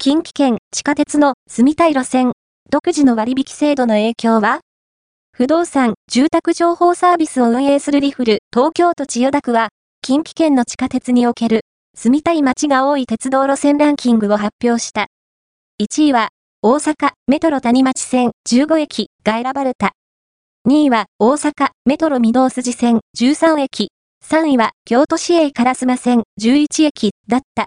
[0.00, 2.30] 近畿圏地下鉄の住みたい路線、
[2.70, 4.60] 独自の割引制度の影響は？
[5.32, 11.62] 不動産、住宅情報サービスを運営するリフル、東京都千代田区は、近畿圏の地下鉄における、
[11.96, 15.08] 住みたい街が多い鉄道路線ランキングを発表した。
[15.82, 16.28] 1位は、
[16.62, 19.94] 大阪、メトロ谷町線15駅が選ばれた。
[20.68, 23.88] 2位は、大阪、メトロ御堂筋線13駅。
[24.24, 27.66] 3位は、京都市営烏丸線11駅だった。